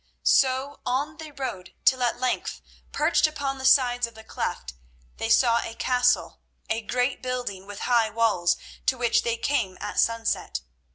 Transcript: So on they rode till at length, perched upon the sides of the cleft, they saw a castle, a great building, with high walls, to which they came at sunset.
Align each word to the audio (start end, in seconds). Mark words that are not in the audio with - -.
So 0.23 0.79
on 0.83 1.17
they 1.17 1.29
rode 1.29 1.75
till 1.85 2.01
at 2.01 2.19
length, 2.19 2.63
perched 2.91 3.27
upon 3.27 3.59
the 3.59 3.65
sides 3.67 4.07
of 4.07 4.15
the 4.15 4.23
cleft, 4.23 4.73
they 5.17 5.29
saw 5.29 5.59
a 5.59 5.75
castle, 5.75 6.39
a 6.71 6.81
great 6.81 7.21
building, 7.21 7.67
with 7.67 7.81
high 7.81 8.09
walls, 8.09 8.57
to 8.87 8.97
which 8.97 9.21
they 9.21 9.37
came 9.37 9.77
at 9.79 9.99
sunset. 9.99 10.61